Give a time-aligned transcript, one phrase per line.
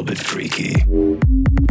[0.00, 1.69] little bit freaky.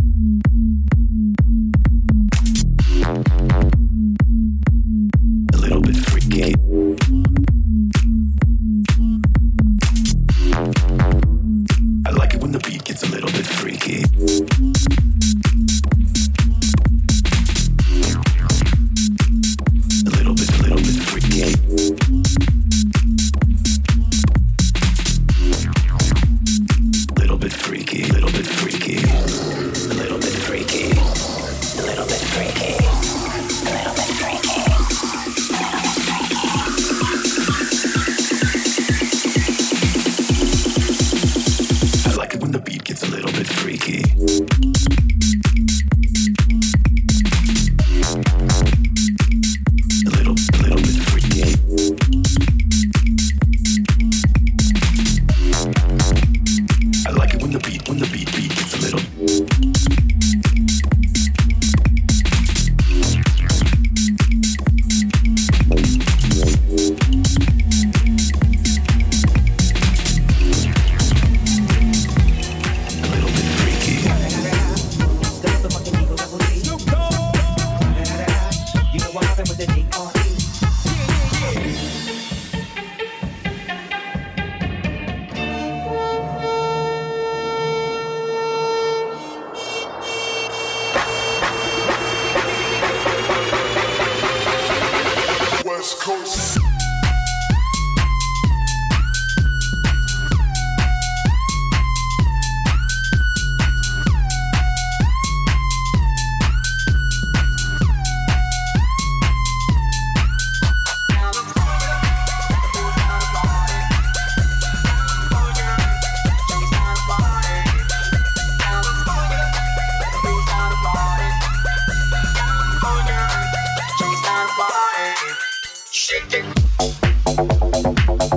[126.09, 126.21] 教え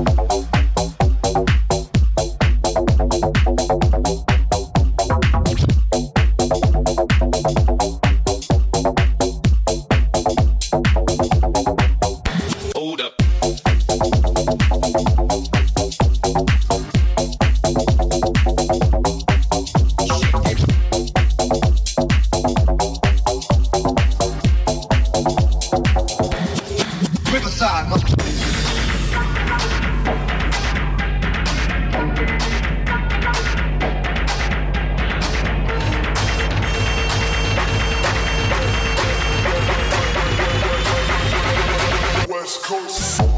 [0.05, 0.12] て。
[42.43, 43.32] West Coast.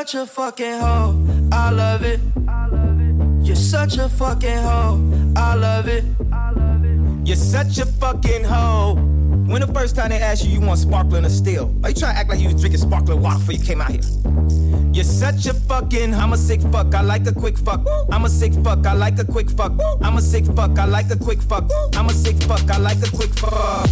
[0.00, 1.14] Such a fucking hoe.
[1.52, 2.20] I love it.
[3.46, 4.98] You're such a fucking hoe.
[5.36, 6.04] I love it.
[7.26, 8.94] You're such a fucking hoe.
[8.94, 11.74] When the first time they asked you, you want sparkling or still?
[11.84, 13.90] Are you trying to act like you was drinking sparkling water before you came out
[13.90, 14.00] here?
[14.90, 17.86] You're such a fucking, I'm a sick fuck, I like a quick fuck.
[18.10, 19.72] I'm a sick fuck, I like a quick fuck.
[20.00, 21.70] I'm a sick fuck, I like a quick fuck.
[21.94, 23.86] I'm a sick fuck, I like a quick fuck.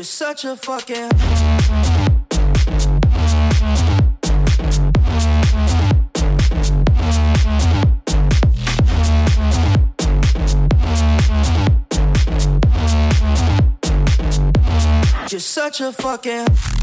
[0.00, 1.10] You're such a fucking.
[15.30, 16.79] You're such a fucking.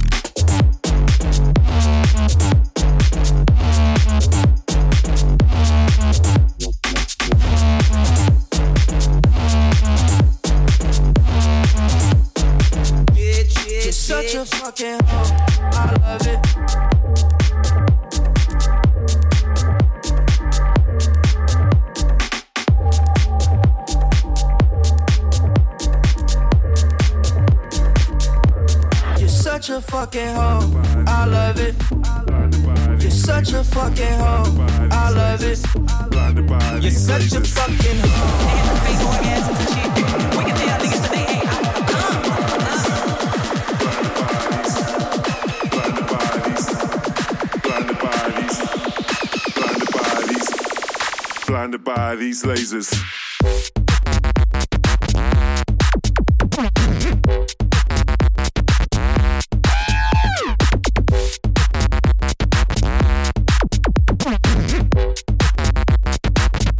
[52.27, 52.91] These lasers.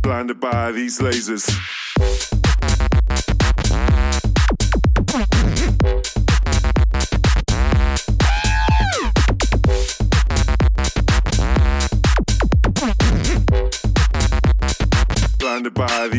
[0.01, 2.36] Blinded by these lasers.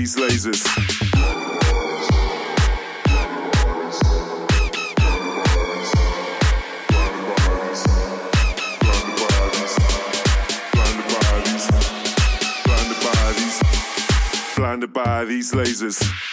[0.09, 0.65] These lasers.
[14.57, 16.28] Blinded by these lasers.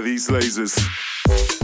[0.00, 1.57] These lasers.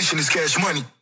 [0.00, 0.99] Conversation is cash money.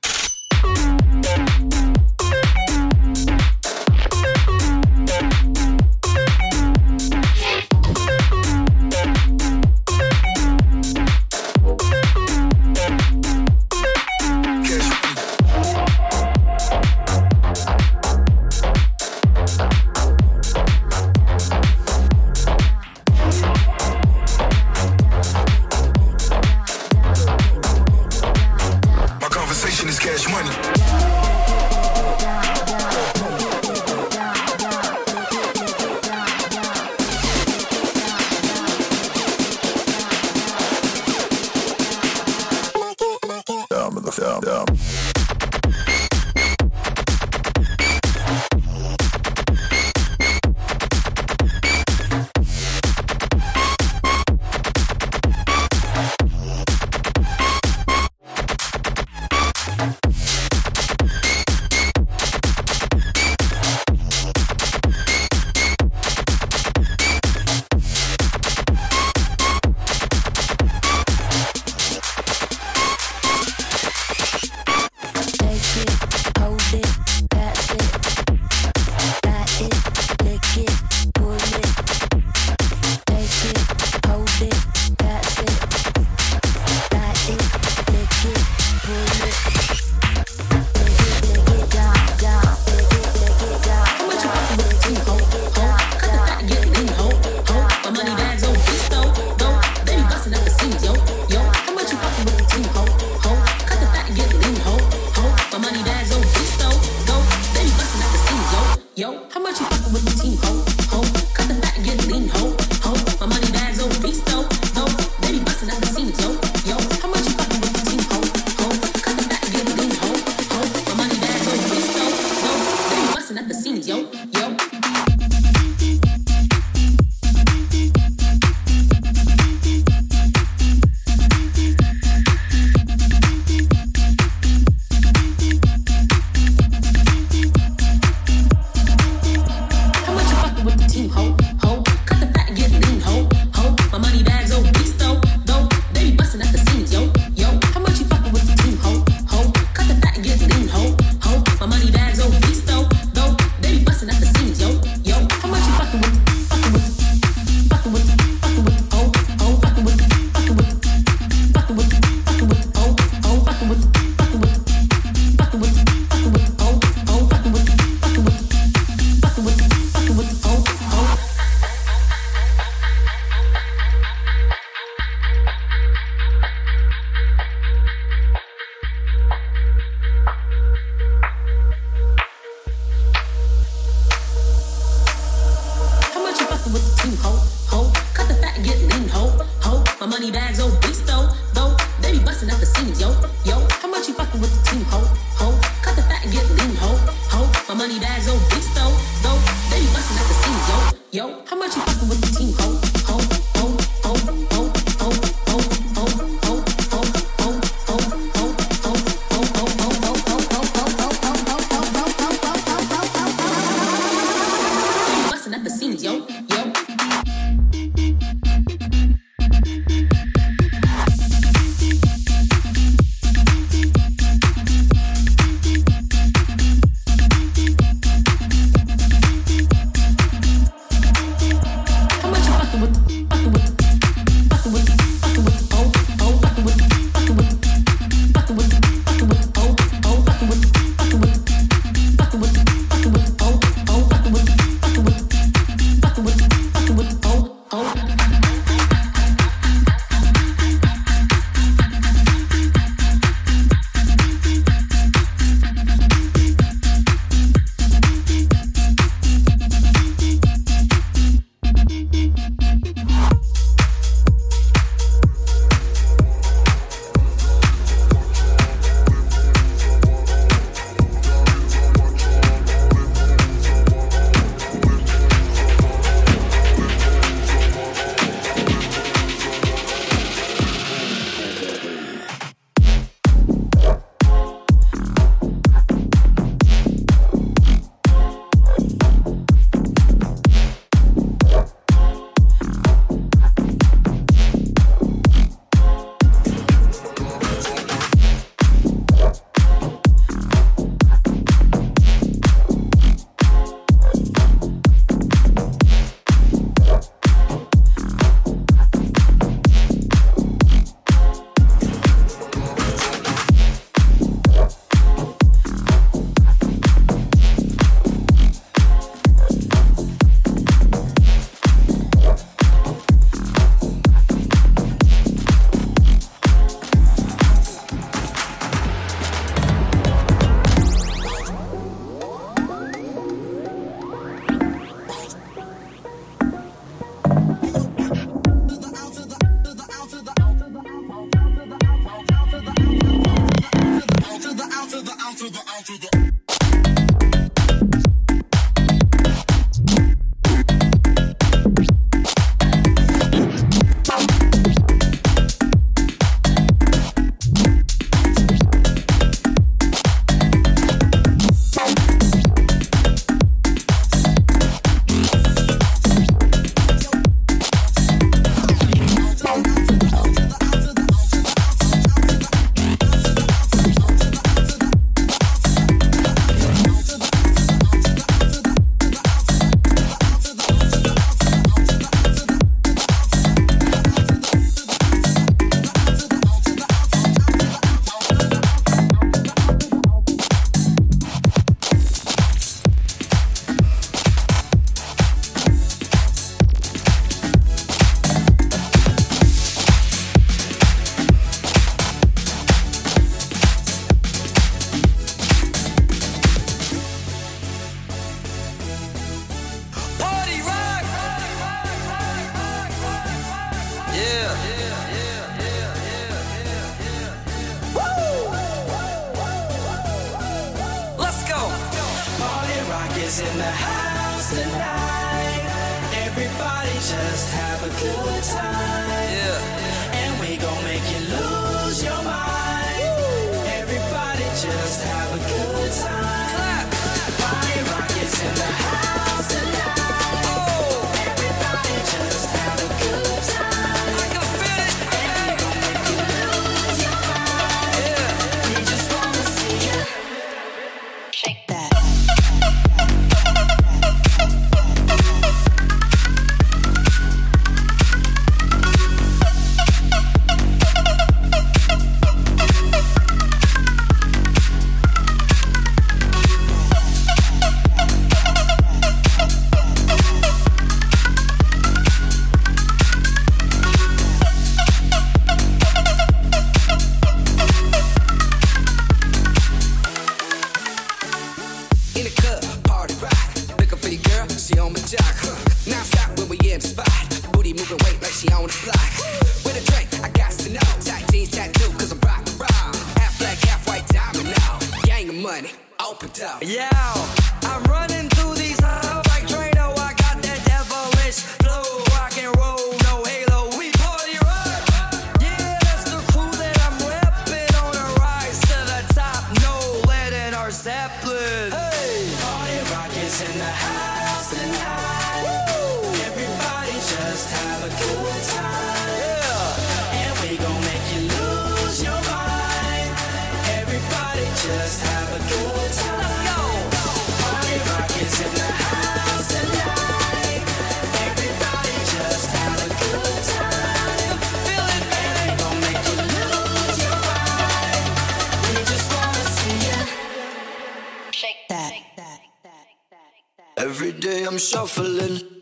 [544.59, 545.58] Shuffling.